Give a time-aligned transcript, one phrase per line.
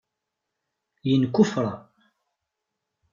[1.09, 1.73] Yenkuffera.